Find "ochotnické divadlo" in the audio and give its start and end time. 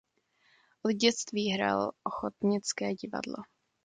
2.03-3.35